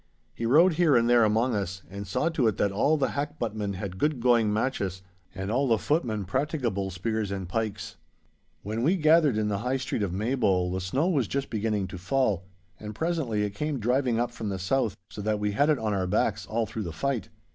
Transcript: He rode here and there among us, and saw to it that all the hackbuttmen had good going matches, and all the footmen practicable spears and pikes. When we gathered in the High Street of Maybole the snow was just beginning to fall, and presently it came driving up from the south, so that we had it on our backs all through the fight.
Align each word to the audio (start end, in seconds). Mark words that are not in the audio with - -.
He 0.33 0.47
rode 0.47 0.73
here 0.73 0.95
and 0.95 1.07
there 1.07 1.23
among 1.23 1.53
us, 1.53 1.83
and 1.87 2.07
saw 2.07 2.29
to 2.29 2.47
it 2.47 2.57
that 2.57 2.71
all 2.71 2.97
the 2.97 3.09
hackbuttmen 3.09 3.75
had 3.75 3.99
good 3.99 4.19
going 4.19 4.51
matches, 4.51 5.03
and 5.35 5.51
all 5.51 5.67
the 5.67 5.77
footmen 5.77 6.25
practicable 6.25 6.89
spears 6.89 7.29
and 7.29 7.47
pikes. 7.47 7.97
When 8.63 8.81
we 8.81 8.95
gathered 8.97 9.37
in 9.37 9.47
the 9.47 9.59
High 9.59 9.77
Street 9.77 10.01
of 10.01 10.11
Maybole 10.11 10.71
the 10.73 10.81
snow 10.81 11.07
was 11.07 11.27
just 11.27 11.51
beginning 11.51 11.85
to 11.89 11.99
fall, 11.99 12.45
and 12.79 12.95
presently 12.95 13.43
it 13.43 13.51
came 13.51 13.77
driving 13.77 14.19
up 14.19 14.31
from 14.31 14.49
the 14.49 14.57
south, 14.57 14.97
so 15.11 15.21
that 15.21 15.39
we 15.39 15.51
had 15.51 15.69
it 15.69 15.77
on 15.77 15.93
our 15.93 16.07
backs 16.07 16.47
all 16.47 16.65
through 16.65 16.81
the 16.81 16.91
fight. 16.93 17.29